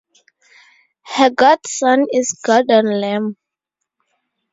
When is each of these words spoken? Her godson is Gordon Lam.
Her 1.05 1.29
godson 1.29 2.07
is 2.11 2.39
Gordon 2.43 2.85
Lam. 2.99 3.37